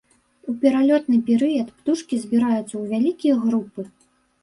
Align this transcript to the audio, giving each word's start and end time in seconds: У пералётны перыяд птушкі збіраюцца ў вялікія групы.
У 0.51 0.55
пералётны 0.63 1.19
перыяд 1.27 1.69
птушкі 1.77 2.15
збіраюцца 2.25 2.67
ў 2.67 2.83
вялікія 2.97 3.41
групы. 3.47 3.91